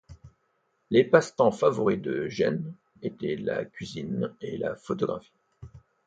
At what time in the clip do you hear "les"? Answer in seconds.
0.89-1.03